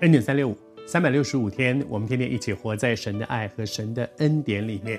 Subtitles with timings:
[0.00, 0.56] 恩典三六五，
[0.86, 4.98] 三百六十五天，我们天天一起活在神的爱和神的恩典里面。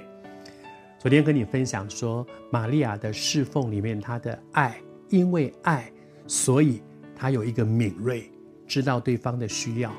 [0.99, 4.79] 昨天跟你分享说，玛利亚的侍奉里面，她的爱，
[5.09, 5.91] 因为爱，
[6.27, 6.83] 所以
[7.15, 8.29] 她有一个敏锐，
[8.67, 9.89] 知道对方的需要；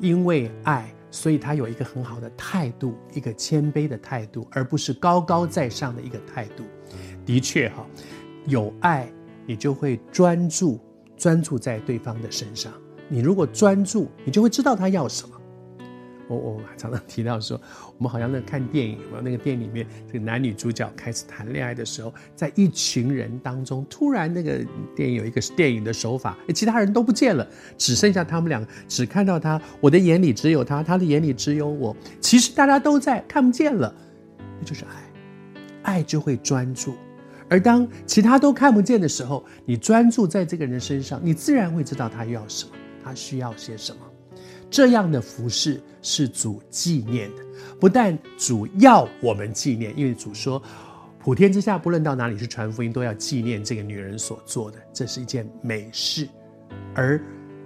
[0.00, 6.64] 因为爱，所以她有一个很好的态度，一个谦卑的态度，而不是高高在上的一个态度。
[7.24, 7.86] 的确哈，
[8.46, 9.08] 有爱，
[9.46, 10.80] 你就会专注，
[11.16, 12.72] 专注在对方的身上。
[13.08, 15.34] 你如果专注，你就会知道他要什么。
[16.26, 17.60] 我我常常提到说，
[17.98, 24.58] 我们好像在看电影，那个电影里面，这个男女主角开始谈恋爱的时候，在一群人当中，突然那个
[24.96, 29.60] 电影有一个电影的手法，其他人都不见了，只剩下他们两个，只看到他。
[29.82, 31.94] 我的眼里只有他，他的眼里只有我。
[32.22, 33.94] 其实大家都在，看不见了，
[34.58, 36.94] 那就是爱，爱就会专注。
[37.50, 42.70] 而当其他都看不见的时候，你专注在这个人身上，你自然会知道他要什么。
[43.04, 44.00] 他需要些什么？
[44.70, 47.44] 这样的服饰是主纪念的。
[47.78, 50.60] 不但主要我们纪念，因为主说，
[51.18, 56.28] 普天之下不论到哪里去传福音，都要纪念这个女人所做的，这是一件美事。
[56.94, 57.22] 而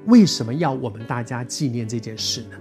[0.07, 2.57] 为什么要我们大家纪念这件事呢？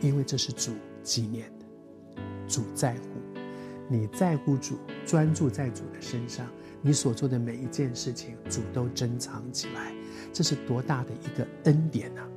[0.00, 2.98] 因为这是主纪念的，主在乎。
[3.88, 6.46] 你在乎主，专注在主的身上，
[6.82, 9.92] 你所做的每一件事情，主都珍藏起来。
[10.32, 12.28] 这是多大的一个恩典啊！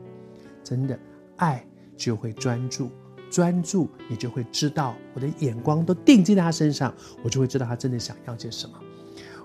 [0.63, 0.97] 真的，
[1.35, 1.65] 爱
[1.97, 2.89] 就会专注，
[3.29, 8.79] 专注你就会知道，我的眼光都定睛在他身上，我就会知道他真的想要些什么。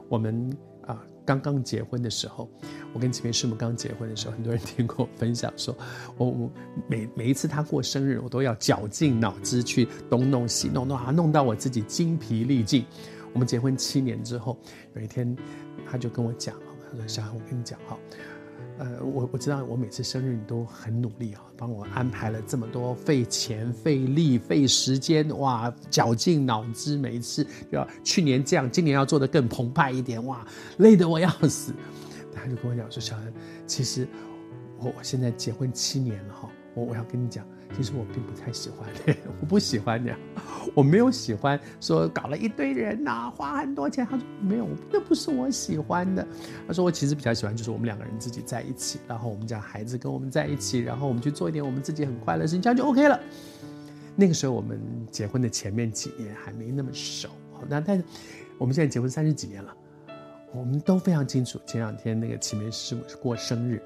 [0.08, 0.56] 我们、
[1.26, 2.48] 刚刚结婚的时候，
[2.94, 5.76] 我跟前面师母刚结婚的时候，很多人听过我分享说，
[6.16, 6.50] 我我
[6.88, 12.86] 每每一次他过生日，我都要绞尽脑汁去东弄西弄，弄啊，弄到我自己精疲力尽。
[13.32, 14.56] 我们结婚七年之后，
[14.94, 15.36] 有一天
[15.90, 16.54] 他就跟我讲，
[16.90, 17.98] 他说：“小孩，我跟你讲哈。”
[18.78, 30.46] 呃，我我知道，我每次生日你都很努力啊，帮我安排了这么多费钱、费力、费时间，哇，绞尽脑汁，每一次要去年这样，今年要做的更澎湃一点，哇，
[30.78, 31.72] 累得我要死。
[32.34, 33.32] 他就跟我讲说，小恩，
[33.66, 34.06] 其实
[34.78, 37.44] 我我现在结婚七年了哈，我我要跟你讲。
[37.76, 38.88] 其实我并不太喜欢，
[39.40, 40.18] 我不喜欢这样，
[40.72, 44.06] 我没有喜欢说搞了一堆人呐、花很多钱。
[44.06, 46.26] 他说没有，那不是我喜欢的。
[46.66, 53.20] 他说我其实比较喜欢就是我们两个人自己在一起，然后我们家孩子跟我们在一起，然后我们去做一点我们自己很快乐的事情，这样就 OK 了。
[54.14, 57.28] 那个时候我们结婚的前面几年还没那么熟，
[57.68, 58.04] 那但是
[58.58, 59.76] 我们现在结婚三十几年了，
[60.56, 61.60] 我们都非常清楚。
[61.66, 63.82] 前两天那个启明师母过生日。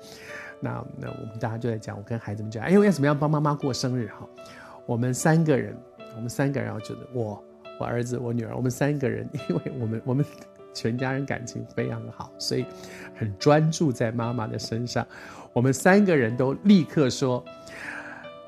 [0.61, 4.29] 那那我们大家就在讲，我跟孩子们讲，哎，我要怎么样帮妈妈过生日哈？
[4.85, 5.75] 我们三个人，
[6.15, 7.43] 我们三个人，我觉得我、
[7.79, 10.25] 我儿子、我女儿，我们三个人，因为我们我们
[10.75, 12.67] 全家人感情非常好，所以
[13.17, 15.07] 很专注在妈妈的身上。
[15.55, 17.43] 我们三个人都立刻说，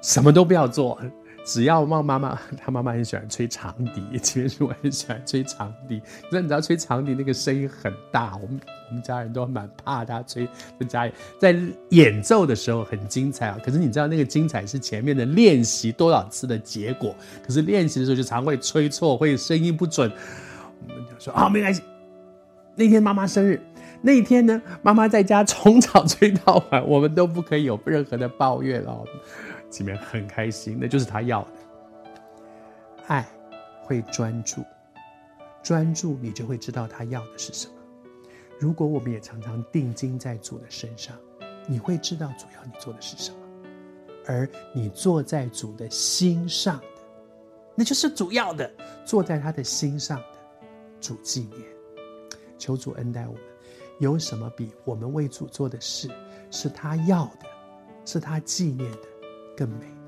[0.02, 1.00] 什么都不要做。
[1.44, 6.00] 只要妈妈妈， 他妈妈很喜欢吹长笛， 其实我很喜欢吹长笛。
[6.30, 10.48] 那你知道吹长笛那个声音很大，我们我们家人都蛮怕他吹。
[10.78, 11.56] 在家里在
[11.90, 17.14] 演奏的时候很精彩啊，可是你知道那个精彩是前面的练习多少次的结果。
[17.44, 20.10] 可是练习的时候就常会吹错，会声音不准。
[20.88, 21.82] 我们就说啊，没关系。
[22.74, 23.60] 那天妈妈生日，
[24.00, 29.04] 那一天呢，妈妈在家从早吹到晚，我们都不可以有任何的抱怨哦。
[29.80, 31.50] 里面很开心，那 就是他要的。
[33.06, 33.26] 爱
[33.82, 34.62] 会专注，
[35.62, 37.74] 专注你就会知道他要的是什么。
[38.58, 41.16] 如果我们也常常定睛在主的身上，
[41.66, 43.38] 你会知道主要你做的是什么。
[44.24, 47.02] 而你坐在主的心上的，
[47.74, 48.70] 那就是主要的。
[49.04, 50.38] 坐在他的心上的，
[51.00, 51.60] 主纪念。
[52.56, 53.42] 求主恩待我们，
[53.98, 56.08] 有什么比我们为主做的事
[56.52, 57.46] 是他要的，
[58.04, 59.08] 是他纪念的？
[59.56, 60.01] 更美。